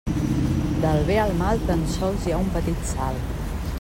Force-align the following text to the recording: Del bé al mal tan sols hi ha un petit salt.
Del 0.85 1.03
bé 1.09 1.17
al 1.23 1.33
mal 1.41 1.61
tan 1.67 1.85
sols 1.97 2.25
hi 2.31 2.35
ha 2.37 2.41
un 2.47 2.51
petit 2.57 2.89
salt. 2.93 3.37